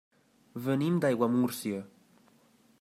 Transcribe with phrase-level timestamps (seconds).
[0.67, 1.85] Venim d'Aiguamúrcia.